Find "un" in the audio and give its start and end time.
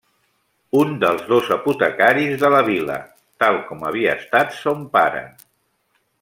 0.83-0.93